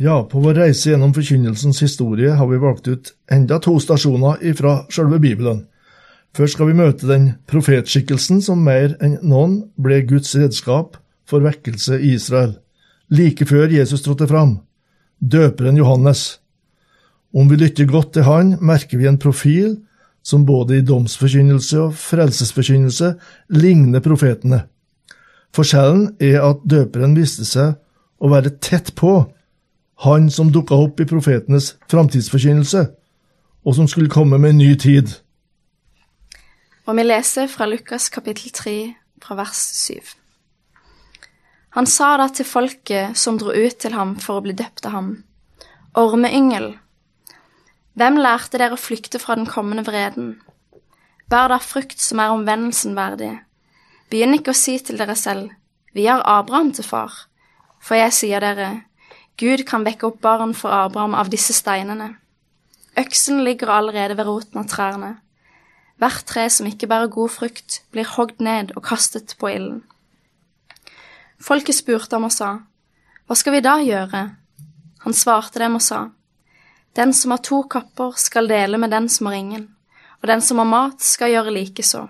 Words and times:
Ja, 0.00 0.22
på 0.24 0.40
vår 0.40 0.54
reise 0.56 0.94
gjennom 0.94 1.10
forkynnelsens 1.12 1.82
historie 1.84 2.32
har 2.32 2.46
vi 2.48 2.56
valgt 2.56 2.86
ut 2.88 3.10
enda 3.28 3.58
to 3.60 3.74
stasjoner 3.84 4.38
ifra 4.48 4.86
selve 4.88 5.18
Bibelen. 5.20 5.66
Først 6.32 6.54
skal 6.56 6.70
vi 6.70 6.76
møte 6.78 7.04
den 7.04 7.26
profetskikkelsen 7.50 8.38
som 8.40 8.62
mer 8.64 8.94
enn 9.04 9.18
noen 9.20 9.58
ble 9.76 9.98
Guds 10.08 10.30
redskap 10.40 10.94
for 11.28 11.44
vekkelse 11.44 11.98
i 11.98 12.14
Israel, 12.14 12.54
like 13.12 13.44
før 13.44 13.68
Jesus 13.68 14.00
trådte 14.06 14.30
fram, 14.30 14.54
døperen 15.20 15.76
Johannes. 15.76 16.38
Om 17.36 17.50
vi 17.50 17.58
lytter 17.60 17.90
godt 17.90 18.14
til 18.14 18.24
han, 18.24 18.54
merker 18.56 18.96
vi 18.96 19.08
en 19.10 19.20
profil 19.20 19.74
som 20.24 20.46
både 20.48 20.78
i 20.78 20.86
domsforkynnelse 20.86 21.82
og 21.82 21.98
frelsesforkynnelse 22.00 23.10
ligner 23.52 24.00
profetene. 24.00 24.62
Forskjellen 25.52 26.14
er 26.24 26.40
at 26.46 26.64
døperen 26.64 27.18
viste 27.20 27.44
seg 27.44 27.76
å 28.16 28.32
være 28.32 28.54
tett 28.64 28.94
på 28.96 29.18
han 30.04 30.30
som 30.30 30.52
dukka 30.52 30.74
opp 30.74 31.00
i 31.00 31.06
profetenes 31.08 31.74
framtidsforkynnelse, 31.92 32.86
og 33.64 33.74
som 33.76 33.88
skulle 33.88 34.12
komme 34.12 34.38
med 34.38 34.54
en 34.54 34.62
ny 34.62 34.74
tid. 34.80 35.12
Og 36.88 36.96
vi 36.96 37.04
leser 37.04 37.50
fra 37.52 37.68
Lukas 37.68 38.08
kapittel 38.08 38.50
3, 38.50 38.76
fra 39.20 39.36
vers 39.36 39.60
7. 39.76 40.00
Han 41.76 41.86
sa 41.86 42.16
da 42.18 42.30
til 42.32 42.48
folket 42.48 43.18
som 43.18 43.38
dro 43.38 43.52
ut 43.52 43.76
til 43.78 43.92
ham 43.94 44.16
for 44.18 44.40
å 44.40 44.44
bli 44.46 44.56
døpt 44.56 44.88
av 44.88 44.96
ham, 44.96 45.10
Ormeyngel, 45.98 46.72
hvem 47.98 48.16
lærte 48.22 48.58
dere 48.58 48.76
å 48.78 48.80
flykte 48.80 49.18
fra 49.18 49.34
den 49.36 49.48
kommende 49.50 49.82
vreden? 49.84 50.36
Bær 51.30 51.50
da 51.50 51.58
frukt 51.62 51.98
som 52.00 52.22
er 52.22 52.32
omvendelsen 52.32 52.94
verdig. 52.96 53.32
Begynn 54.10 54.36
ikke 54.38 54.54
å 54.54 54.58
si 54.58 54.78
til 54.78 54.98
dere 54.98 55.16
selv, 55.18 55.50
vi 55.92 56.06
har 56.06 56.22
Abraham 56.24 56.70
til 56.72 56.86
far, 56.86 57.12
for 57.82 57.98
jeg 57.98 58.14
sier 58.14 58.42
dere, 58.42 58.70
Gud 59.40 59.62
kan 59.64 59.86
vekke 59.86 60.10
opp 60.10 60.18
barn 60.20 60.50
for 60.52 60.68
Abraham 60.74 61.14
av 61.16 61.30
disse 61.32 61.54
steinene. 61.56 62.10
Øksen 63.00 63.40
ligger 63.46 63.70
allerede 63.72 64.18
ved 64.18 64.28
roten 64.28 64.60
av 64.60 64.66
trærne. 64.68 65.14
Hvert 66.00 66.26
tre 66.28 66.44
som 66.52 66.68
ikke 66.68 66.88
bærer 66.90 67.08
god 67.12 67.32
frukt, 67.32 67.78
blir 67.92 68.08
hogd 68.16 68.42
ned 68.44 68.74
og 68.76 68.84
kastet 68.84 69.32
på 69.40 69.48
ilden. 69.48 69.80
Folket 71.40 71.78
spurte 71.78 72.16
ham 72.18 72.28
og 72.28 72.34
sa, 72.36 72.50
Hva 73.24 73.36
skal 73.36 73.56
vi 73.56 73.62
da 73.64 73.78
gjøre? 73.80 74.22
Han 75.06 75.16
svarte 75.16 75.62
dem 75.62 75.78
og 75.78 75.84
sa, 75.84 76.10
Den 76.92 77.14
som 77.16 77.32
har 77.32 77.40
to 77.40 77.62
kapper, 77.62 78.12
skal 78.20 78.48
dele 78.48 78.76
med 78.76 78.92
den 78.92 79.08
som 79.08 79.30
har 79.30 79.38
ingen, 79.40 79.70
og 80.20 80.28
den 80.28 80.44
som 80.44 80.60
har 80.60 80.68
mat, 80.68 81.00
skal 81.00 81.32
gjøre 81.32 81.56
likeså. 81.56 82.04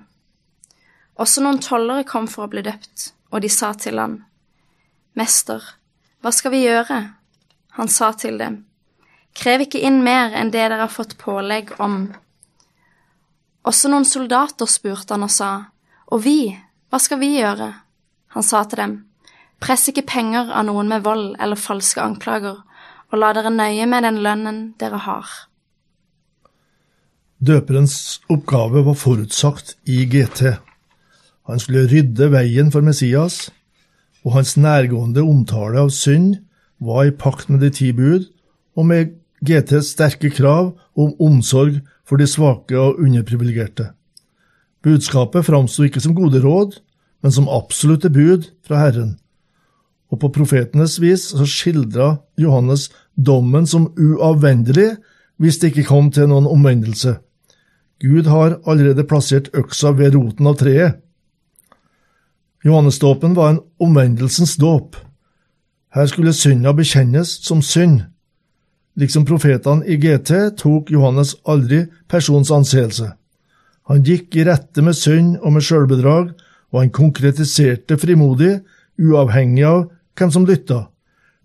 Også 1.14 1.44
noen 1.44 1.62
tollere 1.62 2.02
kom 2.08 2.26
for 2.26 2.48
å 2.48 2.50
bli 2.50 2.66
døpt, 2.66 3.12
og 3.30 3.42
de 3.42 3.52
sa 3.52 3.70
til 3.78 4.02
han, 4.02 4.24
Mester, 5.14 5.62
hva 6.22 6.32
skal 6.34 6.54
vi 6.54 6.64
gjøre? 6.64 7.19
Han 7.78 7.88
sa 7.88 8.12
til 8.12 8.38
dem, 8.38 8.64
Krev 9.36 9.62
ikke 9.62 9.80
inn 9.86 10.00
mer 10.02 10.34
enn 10.34 10.50
det 10.50 10.58
dere 10.58 10.80
har 10.82 10.90
fått 10.90 11.14
pålegg 11.20 11.76
om. 11.78 12.08
Også 13.62 13.90
noen 13.92 14.06
soldater 14.08 14.66
spurte 14.66 15.14
han 15.14 15.26
og 15.26 15.30
sa, 15.30 15.50
Og 16.10 16.24
vi, 16.24 16.50
hva 16.90 16.98
skal 16.98 17.20
vi 17.20 17.36
gjøre? 17.36 17.70
Han 18.34 18.42
sa 18.46 18.64
til 18.64 18.82
dem, 18.82 18.96
Press 19.60 19.90
ikke 19.92 20.06
penger 20.08 20.50
av 20.56 20.64
noen 20.66 20.88
med 20.88 21.04
vold 21.04 21.36
eller 21.38 21.60
falske 21.60 22.00
anklager, 22.02 22.58
og 23.12 23.18
la 23.18 23.32
dere 23.36 23.52
nøye 23.52 23.86
med 23.86 24.06
den 24.06 24.20
lønnen 24.24 24.60
dere 24.80 25.02
har. 25.04 25.28
Døperens 27.40 28.20
oppgave 28.28 28.82
var 28.84 28.96
forutsagt 29.00 29.76
i 29.88 30.04
GT. 30.08 30.56
Han 31.48 31.60
skulle 31.60 31.88
rydde 31.88 32.30
veien 32.32 32.72
for 32.72 32.84
Messias, 32.84 33.50
og 34.24 34.34
hans 34.36 34.56
nærgående 34.60 35.24
omtale 35.24 35.80
av 35.80 35.92
synd 35.94 36.40
var 36.80 37.06
i 37.06 37.14
pakt 37.14 37.48
med 37.48 37.60
de 37.60 37.70
ti 37.70 37.92
bud 37.92 38.26
og 38.76 38.86
med 38.88 39.14
GTs 39.44 39.94
sterke 39.94 40.30
krav 40.32 40.74
om 40.96 41.14
omsorg 41.20 41.80
for 42.04 42.20
de 42.20 42.26
svake 42.28 42.76
og 42.78 43.00
underprivilegerte. 43.00 43.90
Budskapet 44.82 45.44
framsto 45.44 45.84
ikke 45.84 46.00
som 46.00 46.16
gode 46.16 46.40
råd, 46.40 46.78
men 47.22 47.32
som 47.32 47.48
absolutte 47.52 48.10
bud 48.10 48.48
fra 48.64 48.80
Herren. 48.80 49.18
Og 50.10 50.20
på 50.20 50.30
profetenes 50.34 50.98
vis 51.00 51.28
så 51.36 51.46
skildra 51.46 52.16
Johannes 52.40 52.88
dommen 53.16 53.68
som 53.68 53.90
uavvendelig 53.94 54.94
hvis 55.40 55.60
det 55.60 55.70
ikke 55.70 55.88
kom 55.88 56.10
til 56.12 56.28
noen 56.28 56.48
omvendelse. 56.48 57.18
Gud 58.00 58.28
har 58.32 58.58
allerede 58.68 59.04
plassert 59.04 59.52
øksa 59.56 59.92
ved 59.96 60.16
roten 60.16 60.48
av 60.48 60.56
treet. 60.60 60.96
Johannesdåpen 62.64 63.36
var 63.36 63.54
en 63.54 63.62
omvendelsens 63.80 64.56
dåp. 64.60 64.96
Her 65.94 66.06
skulle 66.06 66.32
synda 66.32 66.72
bekjennes 66.72 67.28
som 67.42 67.62
synd. 67.62 68.00
Liksom 68.98 69.24
profetene 69.26 69.86
i 69.86 69.96
GT 69.96 70.32
tok 70.58 70.90
Johannes 70.90 71.34
aldri 71.48 71.84
persons 72.08 72.50
anseelse. 72.50 73.12
Han 73.90 74.04
gikk 74.06 74.36
i 74.36 74.44
rette 74.46 74.82
med 74.86 74.94
synd 74.94 75.38
og 75.40 75.54
med 75.56 75.64
sjølbedrag, 75.66 76.30
og 76.70 76.78
han 76.78 76.92
konkretiserte 76.94 77.98
frimodig, 77.98 78.60
uavhengig 79.00 79.64
av 79.66 79.88
hvem 80.18 80.30
som 80.30 80.46
lytta. 80.46 80.84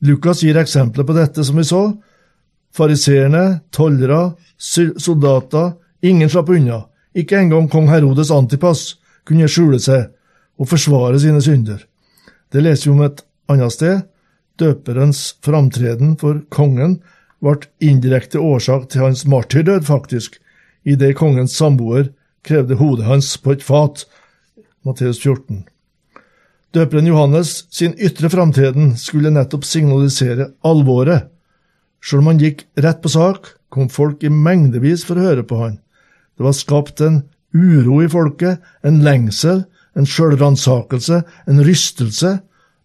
Lukas 0.05 0.43
gir 0.43 0.57
eksempler 0.61 1.07
på 1.07 1.15
dette, 1.15 1.43
som 1.43 1.57
vi 1.57 1.65
så. 1.65 1.81
Fariseerne, 2.75 3.61
tollere, 3.73 4.35
soldater, 4.59 5.73
ingen 6.05 6.29
slapp 6.29 6.51
unna. 6.53 6.83
Ikke 7.15 7.39
engang 7.39 7.69
kong 7.71 7.87
Herodes 7.89 8.29
Antipas 8.35 8.99
kunne 9.25 9.47
skjule 9.49 9.79
seg 9.81 10.11
og 10.59 10.69
forsvare 10.69 11.17
sine 11.23 11.41
synder. 11.41 11.79
Det 12.51 12.61
leser 12.61 12.91
vi 12.91 12.93
om 12.93 13.05
et 13.07 13.23
annet 13.49 13.73
sted. 13.73 14.03
Døperens 14.61 15.35
framtreden 15.43 16.15
for 16.19 16.39
kongen 16.53 16.99
ble 17.43 17.57
indirekte 17.83 18.39
årsak 18.39 18.89
til 18.89 19.05
hans 19.05 19.25
martyrdød, 19.27 19.85
faktisk, 19.87 20.39
idet 20.85 21.17
kongens 21.19 21.55
samboer 21.57 22.09
krevde 22.45 22.77
hodet 22.79 23.05
hans 23.09 23.35
på 23.41 23.55
et 23.55 23.63
fat. 23.65 24.05
Matteus 24.85 25.19
14. 25.19 25.65
Døperen 26.75 27.07
Johannes 27.07 27.65
sin 27.71 27.95
ytre 27.95 28.29
framtreden 28.29 28.93
skulle 28.99 29.31
nettopp 29.33 29.63
signalisere 29.67 30.51
alvoret. 30.65 31.29
Selv 32.03 32.21
om 32.21 32.33
han 32.33 32.41
gikk 32.41 32.65
rett 32.83 32.99
på 33.01 33.11
sak, 33.11 33.47
kom 33.71 33.87
folk 33.89 34.23
i 34.23 34.31
mengdevis 34.31 35.05
for 35.07 35.17
å 35.17 35.29
høre 35.29 35.45
på 35.47 35.59
han. 35.61 35.79
Det 36.35 36.45
var 36.45 36.55
skapt 36.55 37.01
en 37.01 37.23
uro 37.55 38.01
i 38.03 38.09
folket, 38.11 38.59
en 38.83 38.99
lengsel, 39.05 39.63
en 39.95 40.07
sjølransakelse, 40.09 41.21
en 41.47 41.63
rystelse. 41.63 42.37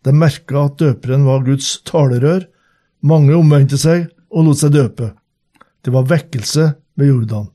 De 0.05 0.13
merka 0.17 0.67
at 0.67 0.79
døperen 0.81 1.27
var 1.29 1.45
Guds 1.45 1.79
talerør. 1.89 2.47
Mange 3.01 3.37
omvendte 3.37 3.79
seg 3.81 4.09
og 4.31 4.49
lot 4.49 4.61
seg 4.61 4.75
døpe. 4.75 5.13
Det 5.85 5.93
var 5.93 6.09
vekkelse 6.09 6.67
ved 7.01 7.13
Jordan. 7.13 7.49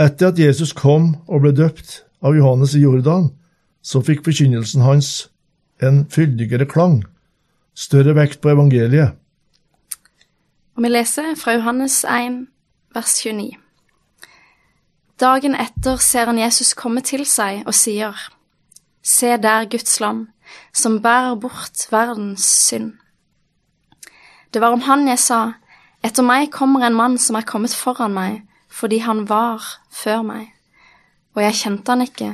Etter 0.00 0.30
at 0.30 0.38
Jesus 0.40 0.72
kom 0.76 1.14
og 1.28 1.44
ble 1.44 1.52
døpt 1.56 2.02
av 2.24 2.36
Johannes 2.36 2.76
i 2.76 2.84
Jordan, 2.84 3.30
så 3.82 4.00
fikk 4.04 4.22
forkynnelsen 4.24 4.84
hans 4.84 5.30
en 5.80 6.04
fyldigere 6.12 6.68
klang, 6.68 7.00
større 7.74 8.14
vekt 8.16 8.40
på 8.40 8.52
evangeliet. 8.52 9.16
Og 10.76 10.84
vi 10.84 10.92
leser 10.92 11.34
fra 11.36 11.56
Johannes 11.56 12.02
1, 12.04 12.44
vers 12.96 13.16
29. 13.24 13.56
Dagen 15.20 15.56
etter 15.56 16.00
ser 16.00 16.30
han 16.30 16.40
Jesus 16.40 16.72
komme 16.76 17.02
til 17.04 17.26
seg 17.28 17.66
og 17.66 17.76
sier, 17.76 18.16
Se 19.02 19.36
der 19.40 19.66
Guds 19.68 19.98
lam, 20.00 20.28
som 20.72 21.00
bærer 21.02 21.34
bort 21.40 21.86
verdens 21.90 22.44
synd. 22.44 22.92
Det 24.54 24.60
var 24.60 24.72
om 24.72 24.80
han 24.80 25.08
jeg 25.08 25.18
sa, 25.18 25.40
Etter 26.02 26.24
meg 26.24 26.48
kommer 26.48 26.86
en 26.86 26.96
mann 26.96 27.18
som 27.20 27.36
er 27.36 27.44
kommet 27.44 27.74
foran 27.76 28.14
meg, 28.16 28.38
fordi 28.72 29.02
han 29.04 29.26
var 29.28 29.60
før 29.92 30.22
meg. 30.24 30.46
Og 31.36 31.42
jeg 31.44 31.58
kjente 31.58 31.92
han 31.92 32.04
ikke, 32.06 32.30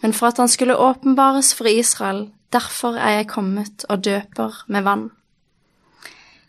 men 0.00 0.14
for 0.16 0.32
at 0.32 0.40
han 0.40 0.48
skulle 0.48 0.78
åpenbares 0.80 1.52
for 1.54 1.68
Israel, 1.68 2.30
derfor 2.52 2.96
er 2.96 3.18
jeg 3.18 3.28
kommet 3.28 3.84
og 3.88 4.04
døper 4.04 4.64
med 4.66 4.82
vann. 4.82 5.10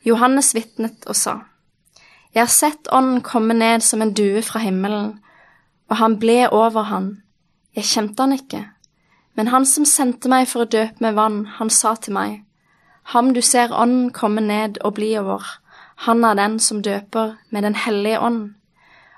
Johannes 0.05 0.53
vitnet 0.55 1.05
og 1.05 1.15
sa, 1.15 1.39
Jeg 2.33 2.41
har 2.41 2.51
sett 2.51 2.87
Ånden 2.91 3.21
komme 3.21 3.53
ned 3.53 3.83
som 3.83 4.01
en 4.01 4.13
due 4.13 4.41
fra 4.41 4.59
himmelen, 4.59 5.19
og 5.89 5.97
han 5.97 6.17
ble 6.19 6.47
over 6.49 6.83
han. 6.89 7.21
Jeg 7.75 7.85
kjente 7.85 8.23
han 8.23 8.33
ikke, 8.33 8.63
men 9.35 9.49
han 9.49 9.65
som 9.65 9.85
sendte 9.85 10.29
meg 10.29 10.47
for 10.51 10.63
å 10.63 10.69
døpe 10.69 11.01
med 11.03 11.15
vann, 11.17 11.45
han 11.57 11.69
sa 11.73 11.95
til 11.95 12.17
meg, 12.17 12.41
Ham 13.11 13.33
du 13.35 13.41
ser 13.43 13.73
ånden 13.75 14.13
komme 14.15 14.41
ned 14.41 14.77
og 14.81 14.95
bli 14.95 15.09
over, 15.19 15.43
han 16.07 16.23
er 16.23 16.37
den 16.39 16.59
som 16.59 16.81
døper 16.81 17.35
med 17.51 17.63
Den 17.63 17.75
hellige 17.75 18.19
ånd. 18.19 18.53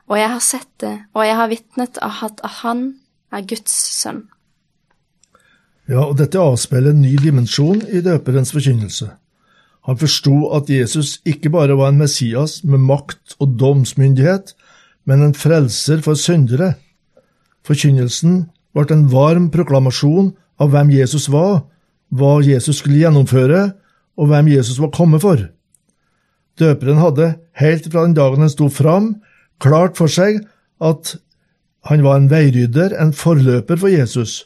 Og 0.10 0.18
jeg 0.20 0.30
har 0.30 0.42
sett 0.42 0.70
det, 0.82 0.96
og 1.14 1.26
jeg 1.26 1.36
har 1.36 1.50
vitnet 1.50 2.00
at 2.02 2.42
han 2.62 2.96
er 3.34 3.46
Guds 3.46 3.74
sønn. 3.74 4.26
Ja, 5.90 6.08
og 6.08 6.18
dette 6.18 6.42
avspeiler 6.42 6.94
en 6.94 7.02
ny 7.02 7.14
dimensjon 7.22 7.84
i 7.94 8.02
døperens 8.02 8.54
forkynnelse. 8.54 9.12
Han 9.86 9.98
forsto 10.02 10.48
at 10.58 10.70
Jesus 10.70 11.20
ikke 11.30 11.52
bare 11.54 11.78
var 11.78 11.92
en 11.92 12.02
Messias 12.02 12.64
med 12.64 12.82
makt 12.82 13.36
og 13.40 13.54
domsmyndighet, 13.60 14.56
men 15.06 15.22
en 15.22 15.38
frelser 15.38 16.02
for 16.02 16.18
syndere. 16.18 16.74
Forkynnelsen 17.66 18.48
ble 18.76 18.86
en 18.92 19.08
varm 19.12 19.50
proklamasjon 19.54 20.34
av 20.60 20.72
hvem 20.74 20.92
Jesus 20.94 21.30
var, 21.32 21.64
hva 22.12 22.40
Jesus 22.44 22.82
skulle 22.82 23.02
gjennomføre, 23.02 23.72
og 24.16 24.32
hvem 24.32 24.52
Jesus 24.54 24.80
var 24.80 24.94
kommet 24.96 25.24
for. 25.24 25.42
Døperen 26.60 27.02
hadde, 27.02 27.34
helt 27.60 27.88
fra 27.92 28.06
den 28.06 28.16
dagen 28.16 28.44
han 28.44 28.52
sto 28.52 28.70
fram, 28.72 29.16
klart 29.60 29.98
for 30.00 30.12
seg 30.12 30.44
at 30.84 31.16
han 31.90 32.04
var 32.04 32.20
en 32.20 32.30
veirydder, 32.32 32.96
en 33.00 33.12
forløper 33.14 33.80
for 33.80 33.92
Jesus. 33.92 34.46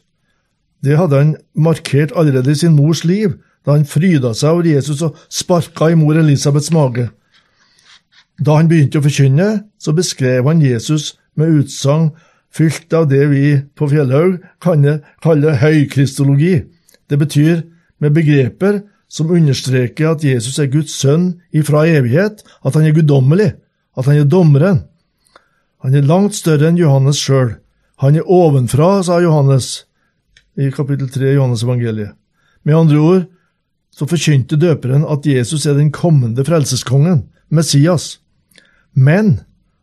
Det 0.83 0.97
hadde 0.97 1.17
han 1.17 1.35
markert 1.53 2.11
allerede 2.15 2.51
i 2.51 2.61
sin 2.61 2.75
mors 2.75 3.03
liv, 3.05 3.37
da 3.65 3.75
han 3.75 3.85
fryda 3.85 4.33
seg 4.33 4.55
over 4.55 4.67
Jesus 4.67 5.03
og 5.05 5.17
sparka 5.29 5.91
i 5.91 5.97
mor 5.99 6.17
Elisabeths 6.17 6.71
mage. 6.73 7.09
Da 8.39 8.55
han 8.55 8.69
begynte 8.71 9.01
å 9.01 9.05
forkynne, 9.05 9.49
så 9.79 9.93
beskrev 9.95 10.47
han 10.47 10.63
Jesus 10.63 11.13
med 11.35 11.61
utsagn 11.61 12.13
fylt 12.53 12.93
av 12.93 13.07
det 13.09 13.25
vi 13.31 13.43
på 13.77 13.89
Fjellhaug 13.91 14.39
kaller 14.63 15.59
høykristologi. 15.61 16.63
Det 17.09 17.17
betyr 17.19 17.61
med 17.99 18.15
begreper 18.15 18.81
som 19.09 19.31
understreker 19.33 20.13
at 20.13 20.23
Jesus 20.23 20.59
er 20.61 20.69
Guds 20.71 20.93
sønn 20.99 21.39
ifra 21.55 21.85
evighet, 21.89 22.43
at 22.65 22.75
han 22.77 22.85
er 22.85 22.95
guddommelig, 22.95 23.51
at 23.97 24.05
han 24.05 24.21
er 24.21 24.29
dommeren. 24.29 24.83
Han 25.83 25.95
er 25.95 26.05
langt 26.05 26.37
større 26.37 26.69
enn 26.69 26.79
Johannes 26.79 27.21
sjøl. 27.21 27.55
Han 28.03 28.15
er 28.15 28.27
ovenfra, 28.29 28.99
sa 29.03 29.19
Johannes 29.23 29.85
i 30.59 30.69
kapittel 30.75 31.09
3 31.11 31.33
i 31.33 31.35
Johannes 31.37 31.63
evangeliet. 31.65 32.15
Med 32.63 32.75
andre 32.75 32.99
ord 32.99 33.27
så 33.95 34.07
forkynte 34.07 34.59
døperen 34.59 35.05
at 35.07 35.25
Jesus 35.27 35.65
er 35.67 35.77
den 35.79 35.91
kommende 35.91 36.45
frelseskongen, 36.45 37.25
Messias. 37.49 38.19
Men 38.93 39.39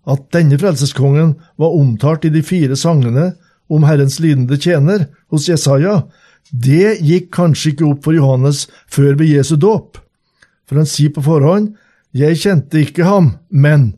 at 0.07 0.29
denne 0.35 0.59
frelseskongen 0.61 1.35
var 1.59 1.75
omtalt 1.75 2.27
i 2.29 2.33
de 2.35 2.43
fire 2.47 2.79
sangene 2.79 3.33
om 3.73 3.87
Herrens 3.87 4.21
lidende 4.23 4.59
tjener 4.63 5.09
hos 5.33 5.49
Jesaja, 5.51 6.05
det 6.51 7.01
gikk 7.03 7.33
kanskje 7.35 7.73
ikke 7.73 7.89
opp 7.89 8.05
for 8.07 8.15
Johannes 8.15 8.67
før 8.87 9.17
ved 9.19 9.33
Jesu 9.35 9.57
dåp. 9.59 9.99
For 10.67 10.79
han 10.79 10.89
sier 10.89 11.15
på 11.15 11.25
forhånd, 11.27 11.75
Jeg 12.17 12.39
kjente 12.41 12.81
ikke 12.81 13.05
ham, 13.05 13.37
men 13.51 13.97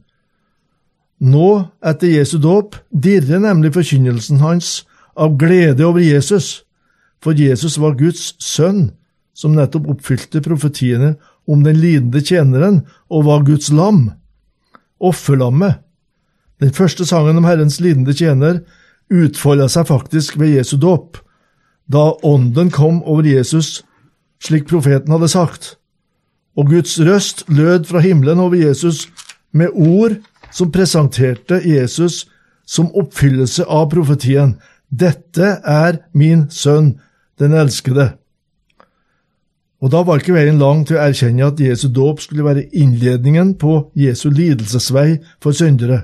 Nå, 1.20 1.69
etter 1.82 2.08
Jesu 2.08 2.38
dåp, 2.38 2.76
dirrer 2.90 3.40
nemlig 3.43 3.72
forkynnelsen 3.75 4.38
hans 4.38 4.84
av 5.19 5.34
glede 5.38 5.82
over 5.87 6.02
Jesus, 6.02 6.62
for 7.19 7.34
Jesus 7.34 7.75
var 7.78 7.96
Guds 7.99 8.37
sønn, 8.38 8.93
som 9.34 9.54
nettopp 9.54 9.88
oppfylte 9.90 10.43
profetiene 10.43 11.16
om 11.46 11.64
den 11.66 11.78
lidende 11.78 12.22
tjeneren 12.22 12.84
og 13.11 13.26
var 13.26 13.43
Guds 13.46 13.70
lam, 13.75 14.12
offerlammet. 14.99 15.82
Den 16.60 16.75
første 16.75 17.06
sangen 17.06 17.38
om 17.38 17.46
Herrens 17.46 17.78
lidende 17.81 18.14
tjener 18.16 18.62
utfolda 19.08 19.69
seg 19.70 19.88
faktisk 19.88 20.38
ved 20.40 20.56
Jesu 20.58 20.76
dåp, 20.76 21.20
da 21.88 22.12
Ånden 22.26 22.70
kom 22.70 23.00
over 23.08 23.25
Jesus, 23.25 23.82
slik 24.43 24.66
profeten 24.69 25.14
hadde 25.14 25.31
sagt, 25.32 25.76
og 26.58 26.72
Guds 26.72 26.99
røst 27.00 27.44
lød 27.49 27.87
fra 27.88 28.02
himmelen 28.05 28.40
over 28.43 28.58
Jesus 28.58 29.06
med 29.52 29.72
ord 29.72 30.19
som 30.52 30.72
presenterte 30.75 31.60
Jesus 31.64 32.26
som 32.69 32.90
oppfyllelse 32.99 33.64
av 33.64 33.88
profetien. 33.93 34.56
Dette 34.88 35.58
er 35.64 36.02
min 36.12 36.49
sønn, 36.50 36.96
den 37.38 37.54
elskede. 37.54 38.11
Og 39.78 39.93
da 39.94 40.02
var 40.02 40.19
ikke 40.19 40.34
veien 40.34 40.58
lang 40.58 40.82
til 40.87 40.99
å 40.99 41.04
erkjenne 41.06 41.46
at 41.52 41.61
Jesu 41.62 41.87
dåp 41.94 42.20
skulle 42.25 42.46
være 42.46 42.66
innledningen 42.75 43.54
på 43.61 43.93
Jesu 43.96 44.26
lidelsesvei 44.34 45.20
for 45.44 45.54
syndere, 45.54 46.02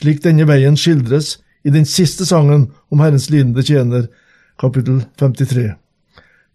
slik 0.00 0.22
denne 0.24 0.46
veien 0.48 0.78
skildres 0.80 1.38
i 1.64 1.72
den 1.72 1.84
siste 1.88 2.24
sangen 2.28 2.70
om 2.88 3.02
Herrens 3.04 3.28
lidende 3.30 3.62
tjener, 3.66 4.08
kapittel 4.60 5.02
53. 5.20 5.74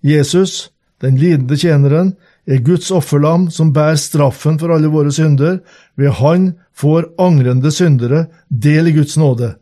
Jesus, 0.06 0.72
den 1.02 1.18
lidende 1.22 1.58
tjeneren, 1.58 2.16
er 2.46 2.62
Guds 2.66 2.92
offerlam 2.94 3.48
som 3.54 3.74
bærer 3.74 3.98
straffen 3.98 4.60
for 4.62 4.74
alle 4.74 4.90
våre 4.94 5.12
synder. 5.14 5.60
Ved 5.98 6.12
Han 6.22 6.54
får 6.74 7.10
angrende 7.22 7.72
syndere 7.72 8.28
del 8.50 8.88
i 8.88 8.96
Guds 8.98 9.18
nåde. 9.18 9.56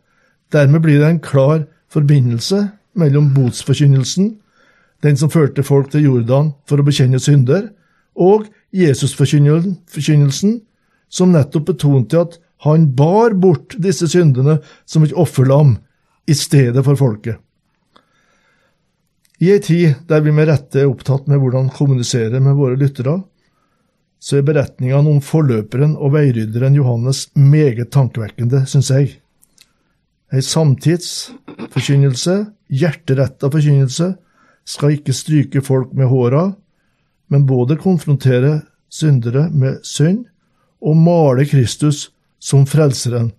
Dermed 0.52 0.80
blir 0.82 1.00
det 1.00 1.08
en 1.08 1.20
klar 1.20 1.64
forbindelse 1.88 2.68
mellom 2.94 3.32
botsforkynnelsen, 3.34 4.36
den 5.02 5.16
som 5.16 5.30
førte 5.30 5.62
folk 5.62 5.90
til 5.90 6.04
Jordan 6.04 6.52
for 6.68 6.80
å 6.80 6.86
bekjenne 6.86 7.20
synder, 7.20 7.68
og 8.14 8.46
Jesusforkynnelsen, 8.72 10.60
som 11.08 11.32
nettopp 11.32 11.66
betonte 11.72 12.20
at 12.20 12.38
han 12.64 12.94
bar 12.96 13.34
bort 13.36 13.76
disse 13.78 14.08
syndene 14.08 14.58
som 14.88 15.04
et 15.04 15.12
offerlam 15.12 15.76
i 16.26 16.34
stedet 16.36 16.84
for 16.84 16.96
folket. 16.96 17.36
I 19.44 19.50
ei 19.52 19.60
tid 19.60 19.94
der 20.08 20.20
vi 20.24 20.32
med 20.32 20.48
rette 20.48 20.80
er 20.80 20.88
opptatt 20.88 21.26
med 21.28 21.38
hvordan 21.42 21.68
kommunisere 21.74 22.40
med 22.40 22.56
våre 22.56 22.76
lyttere, 22.80 23.18
så 24.16 24.38
er 24.38 24.46
beretningene 24.48 25.10
om 25.10 25.20
forløperen 25.20 25.96
og 26.00 26.14
veirydderen 26.14 26.74
Johannes 26.78 27.26
meget 27.36 27.90
tankevekkende, 27.92 28.64
syns 28.70 28.88
jeg. 28.94 29.20
Ei 30.32 30.40
samtidsforkynnelse, 30.40 32.46
hjerteretta 32.72 33.50
forkynnelse, 33.52 34.14
skal 34.64 34.96
ikke 34.96 35.12
stryke 35.12 35.60
folk 35.60 35.92
med 35.92 36.08
håra, 36.08 36.56
men 37.28 37.46
både 37.46 37.76
konfrontere 37.76 38.62
syndere 38.88 39.50
med 39.52 39.84
synd 39.84 40.24
og 40.80 40.96
male 40.96 41.44
Kristus 41.44 42.13
som 42.44 42.66
frelseren. 42.68 43.32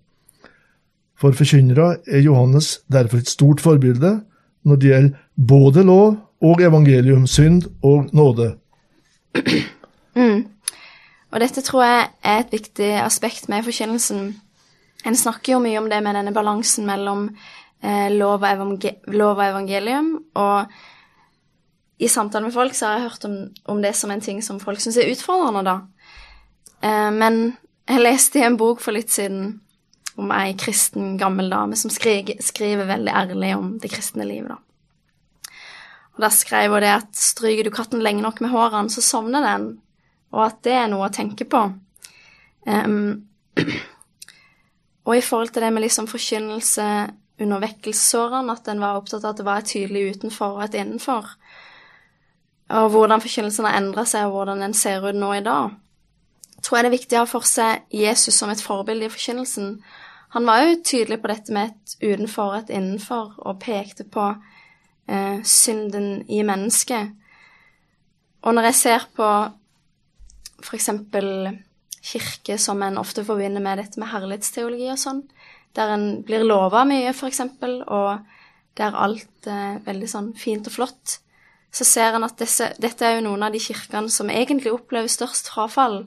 For 1.15 1.35
forkynnere 1.37 1.99
er 2.11 2.25
Johannes 2.25 2.79
derfor 2.91 3.21
et 3.21 3.31
stort 3.31 3.61
forbilde 3.63 4.17
når 4.65 4.81
det 4.81 4.89
gjelder 4.89 5.19
både 5.47 5.83
lov 5.85 6.17
og 6.41 6.61
evangelium, 6.61 7.27
synd 7.27 7.69
og 7.83 8.09
nåde. 8.13 8.55
Mm. 10.15 10.45
Og 11.31 11.39
dette 11.43 11.62
tror 11.62 11.83
jeg 11.83 12.07
er 12.24 12.39
et 12.39 12.51
viktig 12.51 12.89
aspekt 13.03 13.50
med 13.51 13.65
forkynnelsen. 13.67 14.29
En 15.05 15.17
snakker 15.19 15.53
jo 15.53 15.62
mye 15.63 15.79
om 15.81 15.89
det 15.91 16.01
med 16.03 16.15
denne 16.15 16.33
balansen 16.33 16.88
mellom 16.88 17.27
eh, 17.83 18.07
lov, 18.12 18.43
og 18.43 18.85
lov, 19.07 19.38
og 19.38 19.43
evangelium, 19.43 20.13
og 20.33 20.65
i 22.00 22.07
samtale 22.07 22.47
med 22.47 22.53
folk 22.53 22.74
så 22.75 22.88
har 22.88 22.93
jeg 22.93 23.09
hørt 23.09 23.25
om, 23.25 23.35
om 23.65 23.81
det 23.81 23.95
som 23.95 24.12
en 24.12 24.21
ting 24.21 24.41
som 24.43 24.59
folk 24.59 24.79
syns 24.79 24.97
er 24.97 25.12
utfordrende, 25.12 25.63
da. 25.67 25.75
Eh, 26.83 27.12
men 27.12 27.53
jeg 27.86 28.01
leste 28.01 28.39
i 28.39 28.46
en 28.46 28.58
bok 28.58 28.82
for 28.82 28.96
litt 28.96 29.13
siden 29.13 29.60
om 30.15 30.32
ei 30.32 30.54
kristen 30.58 31.18
gammel 31.20 31.50
dame 31.51 31.77
som 31.77 31.92
skriver, 31.92 32.39
skriver 32.44 32.88
veldig 32.88 33.12
ærlig 33.12 33.51
om 33.58 33.74
det 33.82 33.92
kristne 33.92 34.27
livet, 34.27 34.56
da. 34.56 34.62
Og 36.15 36.22
Da 36.24 36.30
skrev 36.32 36.72
hun 36.72 36.82
det 36.82 36.94
at 36.96 37.18
stryker 37.20 37.68
du 37.68 37.74
katten 37.75 38.04
lenge 38.04 38.24
nok 38.24 38.39
med 38.42 38.54
hårene, 38.54 38.89
så 38.89 39.04
sovner 39.04 39.44
den, 39.44 39.68
og 40.32 40.46
at 40.46 40.62
det 40.63 40.74
er 40.80 40.88
noe 40.88 41.10
å 41.10 41.13
tenke 41.13 41.44
på. 41.44 41.65
Um, 42.65 43.27
og 45.06 45.18
i 45.18 45.22
forhold 45.22 45.51
til 45.51 45.65
det 45.65 45.74
med 45.75 45.84
liksom 45.84 46.08
forkynnelse 46.08 46.88
under 47.44 47.60
vekkelsesårene, 47.60 48.56
at 48.56 48.72
en 48.72 48.80
var 48.80 48.96
opptatt 48.96 49.25
av 49.25 49.34
at 49.34 49.42
det 49.42 49.46
var 49.46 49.60
et 49.62 49.72
tydelig 49.74 50.15
utenfor 50.15 50.56
og 50.56 50.63
et 50.65 50.80
innenfor, 50.80 51.36
og 52.75 52.88
hvordan 52.96 53.22
forkynnelsen 53.22 53.68
har 53.68 53.75
endra 53.77 54.08
seg, 54.10 54.25
og 54.25 54.39
hvordan 54.39 54.63
den 54.63 54.74
ser 54.74 55.04
ut 55.04 55.20
nå 55.20 55.34
i 55.36 55.44
dag, 55.46 55.75
tror 56.65 56.79
jeg 56.79 56.86
det 56.86 56.89
er 56.89 56.98
viktig 56.98 57.17
å 57.19 57.24
ha 57.24 57.29
for 57.29 57.45
seg 57.45 57.86
Jesus 57.93 58.38
som 58.39 58.50
et 58.50 58.63
forbilde 58.63 59.05
i 59.05 59.13
forkynnelsen. 59.13 59.75
Han 60.36 60.48
var 60.50 60.63
jo 60.63 60.79
tydelig 60.81 61.19
på 61.22 61.29
dette 61.31 61.53
med 61.53 61.72
et 61.72 61.93
utenfor 62.01 62.57
et 62.57 62.72
innenfor, 62.74 63.36
og 63.38 63.62
pekte 63.62 64.03
på 64.10 64.31
eh, 65.07 65.43
synden 65.45 66.25
i 66.27 66.41
mennesket. 66.43 67.13
Og 68.45 68.57
når 68.57 68.69
jeg 68.69 68.79
ser 68.81 69.05
på 69.15 69.29
f.eks. 70.65 70.89
kirke 72.05 72.57
som 72.62 72.81
en 72.84 72.98
ofte 73.01 73.24
forbinder 73.25 73.63
med 73.63 73.79
dette 73.81 74.01
med 74.01 74.12
herlighetsteologi 74.12 74.89
og 74.93 75.01
sånn, 75.01 75.22
der 75.75 75.93
en 75.95 76.07
blir 76.25 76.45
lova 76.45 76.84
mye, 76.88 77.13
f.eks., 77.13 77.41
og 77.86 78.19
der 78.75 78.98
alt 79.00 79.48
er 79.50 79.79
veldig 79.86 80.10
sånn 80.12 80.34
fint 80.39 80.67
og 80.67 80.75
flott, 80.75 81.19
så 81.75 81.88
ser 81.88 82.15
en 82.15 82.24
at 82.27 82.38
disse, 82.39 82.69
dette 82.79 83.03
er 83.03 83.17
jo 83.17 83.25
noen 83.27 83.43
av 83.43 83.55
de 83.55 83.60
kirkene 83.60 84.12
som 84.12 84.31
egentlig 84.31 84.72
opplever 84.72 85.12
størst 85.12 85.51
frafall. 85.51 86.05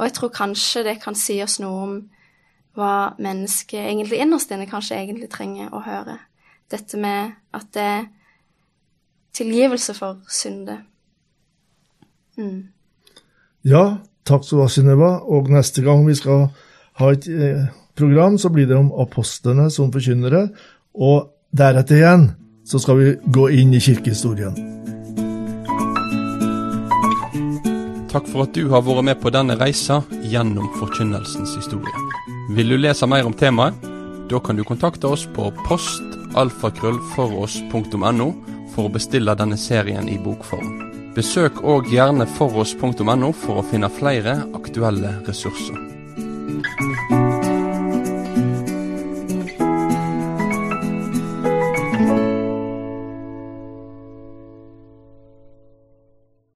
Og 0.00 0.08
jeg 0.08 0.16
tror 0.16 0.32
kanskje 0.32 0.84
det 0.86 0.96
kan 1.02 1.14
si 1.18 1.36
oss 1.44 1.58
noe 1.60 1.84
om 1.84 1.94
hva 2.78 3.12
mennesket 3.20 3.82
egentlig 3.82 4.22
innerst 4.22 4.52
inne 4.54 4.68
kanskje 4.70 4.96
egentlig 4.96 5.28
trenger 5.30 5.74
å 5.74 5.82
høre 5.84 6.16
dette 6.70 6.98
med 7.02 7.34
at 7.52 7.66
det 7.74 7.84
er 7.84 8.04
tilgivelse 9.36 9.94
for 9.94 10.22
synde. 10.30 10.78
Mm. 12.38 12.70
Ja, 13.68 13.84
Takk 14.30 14.44
skal 14.44 14.58
du 14.58 14.62
ha, 14.62 14.70
Synnøve. 14.70 15.10
Og 15.32 15.50
neste 15.50 15.82
gang 15.82 16.04
vi 16.06 16.14
skal 16.18 16.48
ha 17.00 17.12
et 17.12 17.26
eh, 17.28 17.64
program, 17.98 18.38
så 18.38 18.50
blir 18.52 18.68
det 18.70 18.78
om 18.78 18.92
apostlene 19.02 19.70
som 19.70 19.92
forkynnere. 19.92 20.48
Og 20.94 21.32
deretter 21.56 22.00
igjen 22.00 22.28
så 22.66 22.78
skal 22.78 23.00
vi 23.00 23.14
gå 23.26 23.48
inn 23.58 23.74
i 23.74 23.82
kirkehistorien. 23.82 24.79
Takk 28.10 28.26
for 28.26 28.42
at 28.42 28.50
du 28.58 28.66
har 28.72 28.82
vært 28.82 29.04
med 29.06 29.20
på 29.22 29.30
denne 29.30 29.54
reisa 29.54 30.02
gjennom 30.26 30.66
forkynnelsens 30.80 31.52
historie. 31.60 31.94
Vil 32.56 32.72
du 32.72 32.76
lese 32.80 33.06
mer 33.06 33.22
om 33.28 33.34
temaet? 33.38 33.74
Da 34.30 34.38
kan 34.42 34.56
du 34.58 34.62
kontakte 34.66 35.06
oss 35.06 35.26
på 35.30 35.50
postalfakrøllfoross.no 35.66 38.28
for 38.74 38.86
å 38.86 38.92
bestille 38.94 39.34
denne 39.38 39.58
serien 39.58 40.08
i 40.10 40.18
bokform. 40.18 40.90
Besøk 41.14 41.62
òg 41.66 41.90
gjerne 41.90 42.26
foross.no 42.36 43.32
for 43.34 43.56
å 43.62 43.66
finne 43.70 43.88
flere 43.94 44.32
aktuelle 44.58 45.10
ressurser. 45.26 45.78